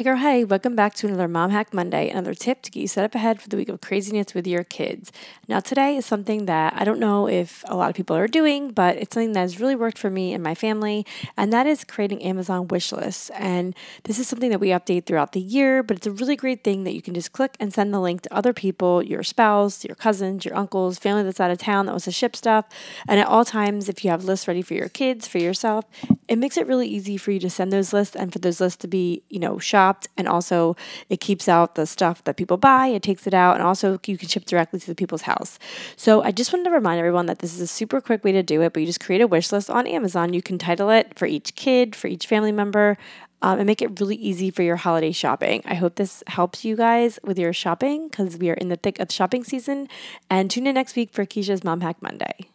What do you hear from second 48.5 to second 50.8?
are in the thick of shopping season. And tune in